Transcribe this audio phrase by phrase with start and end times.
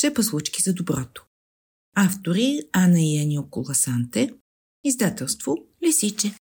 [0.00, 1.26] Шепа случки за доброто.
[1.96, 4.34] Автори Ана и Енио Коласанте.
[4.84, 5.56] Издателство
[5.86, 6.34] Лисиче.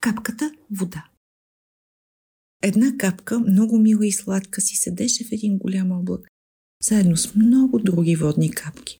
[0.00, 1.08] Капката вода.
[2.62, 6.28] Една капка, много мила и сладка, си седеше в един голям облак,
[6.82, 8.98] заедно с много други водни капки.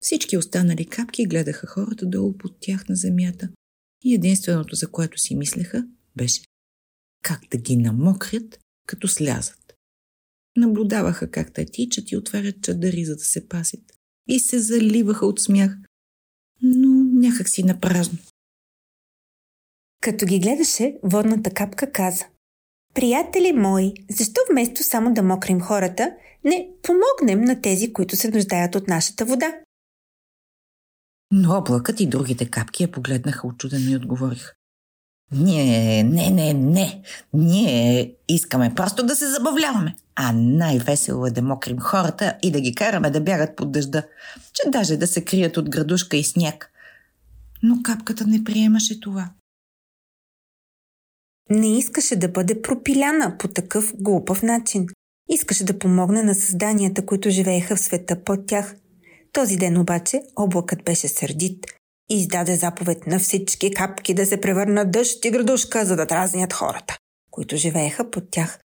[0.00, 3.48] Всички останали капки гледаха хората долу под тях на земята
[4.04, 6.42] и единственото, за което си мислеха, беше
[7.22, 9.63] как да ги намокрят, като слязат.
[10.56, 13.80] Наблюдаваха как те тичат и отварят чадъри, за да се пасят.
[14.28, 15.76] И се заливаха от смях,
[16.62, 18.18] но някак си напразно.
[20.00, 22.24] Като ги гледаше, водната капка каза
[22.94, 26.12] Приятели мои, защо вместо само да мокрим хората,
[26.44, 29.54] не помогнем на тези, които се нуждаят от нашата вода?
[31.30, 34.52] Но облакът и другите капки я погледнаха очудено и отговориха.
[35.32, 37.02] Ние, не, не, не.
[37.32, 39.96] Ние искаме просто да се забавляваме.
[40.16, 44.02] А най-весело е да мокрим хората и да ги караме да бягат под дъжда,
[44.52, 46.70] че даже да се крият от градушка и сняг.
[47.62, 49.30] Но капката не приемаше това.
[51.50, 54.86] Не искаше да бъде пропиляна по такъв глупав начин.
[55.28, 58.76] Искаше да помогне на създанията, които живееха в света под тях.
[59.32, 61.66] Този ден обаче облакът беше сърдит
[62.10, 66.52] и издаде заповед на всички капки да се превърнат дъжд и градушка, за да дразнят
[66.52, 66.96] хората,
[67.30, 68.58] които живееха под тях.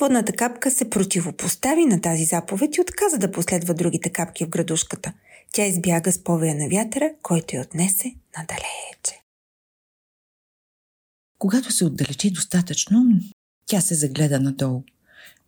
[0.00, 5.12] Водната капка се противопостави на тази заповед и отказа да последва другите капки в градушката.
[5.52, 9.22] Тя избяга с повея на вятъра, който я отнесе надалече.
[11.38, 13.20] Когато се отдалечи достатъчно,
[13.66, 14.82] тя се загледа надолу.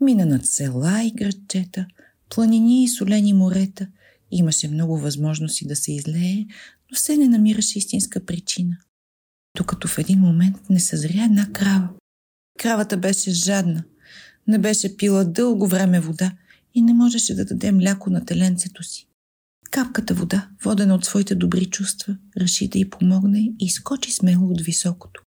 [0.01, 1.87] Мина над села и градчета,
[2.29, 3.87] планини и солени морета.
[4.31, 6.47] Имаше много възможности да се излее,
[6.91, 8.77] но все не намираше истинска причина.
[9.57, 11.89] Докато в един момент не съзря една крава.
[12.59, 13.85] Кравата беше жадна,
[14.47, 16.33] не беше пила дълго време вода
[16.75, 19.09] и не можеше да даде мляко на теленцето си.
[19.71, 24.61] Капката вода, водена от своите добри чувства, реши да й помогне и скочи смело от
[24.61, 25.23] високото.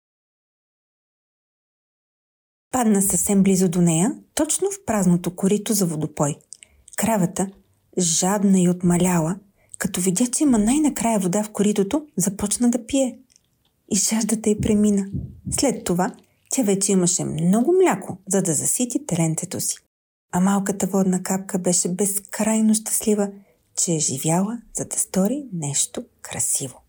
[2.71, 6.35] Падна съвсем близо до нея, точно в празното корито за водопой.
[6.97, 7.47] Кравата,
[7.99, 9.39] жадна и отмаляла,
[9.77, 13.19] като видя, че има най-накрая вода в коритото, започна да пие.
[13.91, 15.05] И жаждата й премина.
[15.51, 16.15] След това
[16.55, 19.77] тя вече имаше много мляко, за да засити теленцето си.
[20.31, 23.31] А малката водна капка беше безкрайно щастлива,
[23.75, 26.82] че е живяла, за да стори нещо красиво.